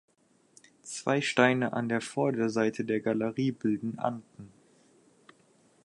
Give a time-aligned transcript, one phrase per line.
[0.81, 4.51] Zwei Steine an der Vorderseite der Galerie bilden Anten.